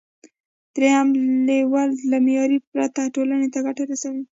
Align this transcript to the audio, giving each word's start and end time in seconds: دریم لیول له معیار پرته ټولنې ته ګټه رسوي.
دریم 0.75 1.07
لیول 1.47 1.89
له 2.09 2.17
معیار 2.25 2.51
پرته 2.71 3.01
ټولنې 3.15 3.47
ته 3.53 3.59
ګټه 3.65 3.83
رسوي. 3.91 4.23